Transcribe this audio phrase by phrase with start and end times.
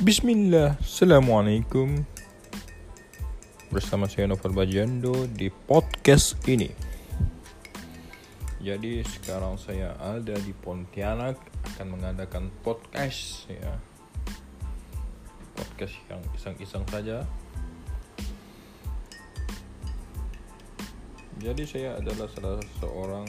[0.00, 2.08] Bismillah, Assalamualaikum.
[3.68, 6.72] Bersama saya Novel Bajando di podcast ini.
[8.64, 11.36] Jadi sekarang saya ada di Pontianak
[11.68, 13.76] Akan mengadakan podcast ya.
[15.52, 17.20] Podcast yang iseng-iseng saja.
[21.44, 23.28] Jadi saya adalah salah seorang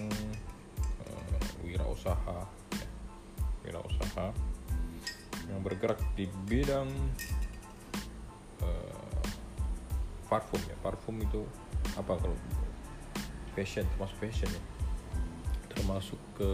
[1.03, 1.35] uh,
[1.67, 2.47] wirausaha
[2.79, 2.87] ya.
[3.67, 4.50] Wirausaha
[5.61, 6.89] yang bergerak di bidang
[8.65, 9.21] uh,
[10.25, 10.73] parfum ya.
[10.81, 11.45] Parfum itu
[11.93, 12.33] apa kalau
[13.53, 14.63] fashion termasuk fashion ya?
[15.69, 16.49] Termasuk ke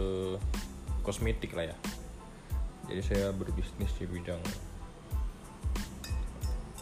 [1.00, 1.76] kosmetik lah ya.
[2.92, 4.44] Jadi saya berbisnis di bidang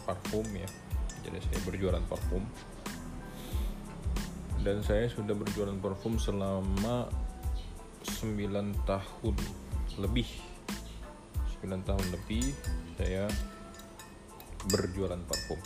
[0.03, 0.67] parfum ya.
[1.23, 2.43] Jadi saya berjualan parfum.
[4.67, 7.07] Dan saya sudah berjualan parfum selama
[8.03, 8.35] 9
[8.83, 9.35] tahun
[9.95, 10.56] lebih
[11.63, 12.53] 9 tahun lebih
[12.97, 13.25] saya
[14.67, 15.59] berjualan parfum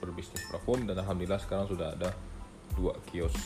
[0.00, 2.10] berbisnis parfum dan alhamdulillah sekarang sudah ada
[2.74, 3.36] dua kios.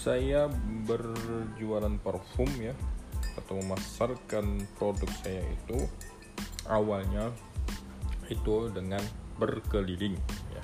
[0.00, 0.48] Saya
[0.88, 2.72] berjualan parfum ya
[3.36, 5.84] atau memasarkan produk saya itu
[6.70, 7.28] awalnya
[8.30, 9.02] itu dengan
[9.36, 10.16] berkeliling
[10.54, 10.62] ya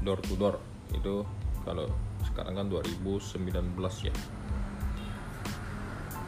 [0.00, 0.56] door to door.
[0.94, 1.28] Itu
[1.66, 1.90] kalau
[2.24, 3.76] sekarang kan 2019
[4.08, 4.14] ya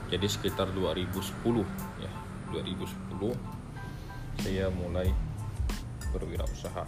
[0.06, 1.66] jadi sekitar 2010
[1.98, 2.10] ya.
[2.54, 3.34] 2010
[4.42, 5.10] saya mulai
[6.14, 6.86] berwirausaha.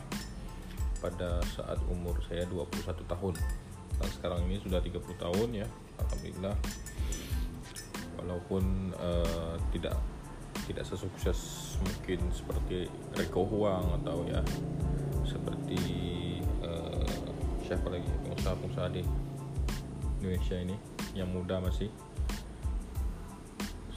[0.98, 3.34] Pada saat umur saya 21 tahun.
[3.98, 5.66] Dan sekarang ini sudah 30 tahun ya.
[5.98, 6.54] Alhamdulillah.
[8.22, 9.98] Walaupun uh, tidak
[10.66, 11.38] tidak sesukses
[11.80, 14.42] mungkin seperti Reko Huang atau ya
[15.24, 15.78] seperti
[16.60, 17.06] uh,
[17.66, 18.10] siapa lagi?
[18.26, 19.02] Pengusaha-pengusaha di
[20.18, 20.76] Indonesia ini
[21.14, 21.88] yang muda masih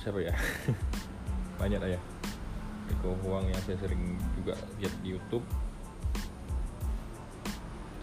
[0.02, 0.34] siapa ya?
[1.62, 2.02] Banyak lah ya.
[2.90, 5.46] Eko Huang yang saya sering juga lihat di YouTube.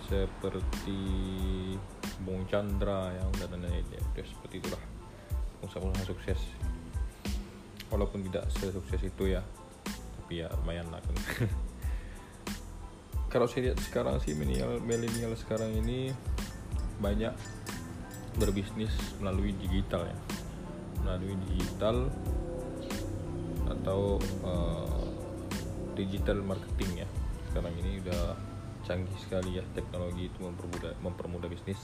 [0.06, 1.00] Seperti
[2.24, 3.84] Bung Chandra yang dan lain-lain.
[3.92, 4.80] Ya, ya seperti itulah.
[5.60, 6.40] Pengusaha-pengusaha sukses.
[7.90, 9.42] Walaupun tidak sesukses itu ya.
[10.22, 11.02] Tapi ya lumayan lah.
[11.02, 11.16] Kan
[13.32, 16.16] kalau saya lihat sekarang sih milenial milenial sekarang ini
[16.96, 17.36] banyak
[18.40, 20.16] berbisnis melalui digital ya
[21.08, 22.12] melalui digital
[23.64, 25.08] atau uh,
[25.96, 27.08] digital marketing ya.
[27.48, 28.36] Sekarang ini udah
[28.84, 31.80] canggih sekali ya teknologi itu mempermudah mempermudah bisnis.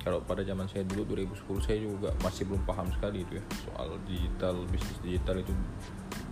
[0.00, 4.00] Kalau pada zaman saya dulu 2010 saya juga masih belum paham sekali itu ya soal
[4.08, 5.52] digital bisnis digital itu.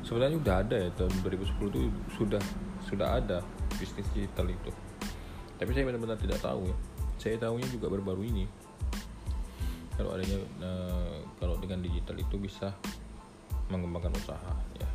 [0.00, 1.80] Sebenarnya udah ada ya tahun 2010 itu
[2.16, 2.42] sudah
[2.88, 3.44] sudah ada
[3.76, 4.72] bisnis digital itu.
[5.60, 6.76] Tapi saya benar-benar tidak tahu ya.
[7.20, 8.44] Saya tahunya juga baru-baru ini
[9.96, 12.72] kalau adanya uh, kalau dengan digital itu bisa
[13.68, 14.88] mengembangkan usaha ya.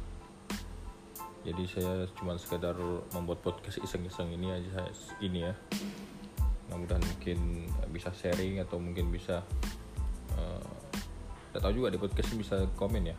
[1.48, 2.76] Jadi saya cuma sekedar
[3.16, 4.84] membuat podcast iseng-iseng ini aja
[5.24, 5.54] ini ya.
[6.68, 7.40] Mudah-mudahan mungkin
[7.96, 9.40] bisa sharing atau mungkin bisa
[10.36, 10.68] uh,
[11.50, 13.18] tidak tahu juga di podcast bisa komen ya.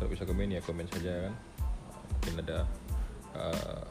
[0.00, 1.34] Kalau bisa komen ya komen saja kan.
[2.10, 2.58] Mungkin ada
[3.36, 3.84] uh,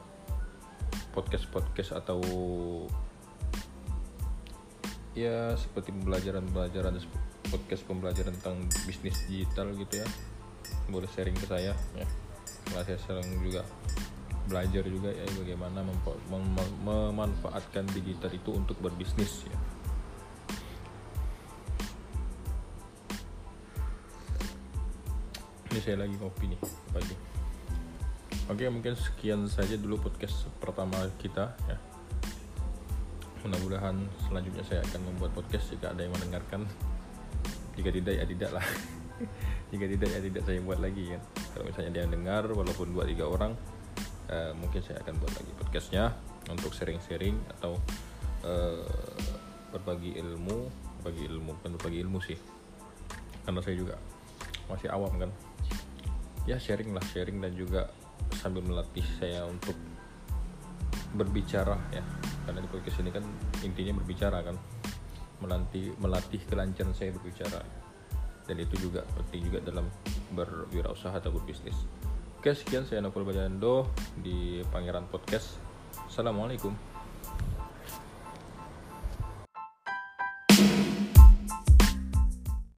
[1.14, 2.20] podcast podcast atau
[5.14, 6.98] ya seperti pembelajaran-pembelajaran
[7.54, 8.58] podcast pembelajaran tentang
[8.90, 10.08] bisnis digital gitu ya.
[10.90, 11.74] Boleh sharing ke saya.
[11.94, 12.08] Ya.
[12.66, 13.62] Karena saya sering juga
[14.44, 15.98] belajar juga ya bagaimana mem
[16.28, 16.44] mem
[16.84, 19.58] memanfaatkan digital itu untuk berbisnis ya.
[25.74, 26.60] Ini saya lagi ngopi nih
[26.94, 27.16] pagi.
[28.52, 31.93] Oke mungkin sekian saja dulu podcast pertama kita ya
[33.44, 36.64] mudah-mudahan selanjutnya saya akan membuat podcast jika ada yang mendengarkan.
[37.76, 38.66] Jika tidak ya tidak lah.
[39.72, 41.22] Jika tidak ya tidak saya buat lagi kan.
[41.54, 43.54] Kalau misalnya dia dengar walaupun dua tiga orang
[44.32, 46.04] uh, mungkin saya akan buat lagi podcastnya
[46.48, 47.76] untuk sharing-sharing atau
[48.48, 48.88] uh,
[49.76, 50.70] berbagi ilmu
[51.04, 52.40] bagi ilmu bukan berbagi ilmu sih.
[53.44, 53.96] Karena saya juga
[54.72, 55.32] masih awam kan.
[56.48, 57.92] Ya sharing lah sharing dan juga
[58.40, 59.76] sambil melatih saya untuk
[61.14, 62.04] berbicara ya.
[62.44, 63.24] Karena di podcast ini kan
[63.64, 64.58] intinya berbicara kan.
[65.40, 67.62] Melatih melatih kelancaran saya berbicara.
[68.44, 69.88] Dan itu juga penting juga dalam
[70.36, 71.78] berwirausaha atau berbisnis.
[72.36, 73.88] Oke sekian saya Novel Bajando
[74.20, 75.56] di Pangeran Podcast.
[76.12, 76.93] Assalamualaikum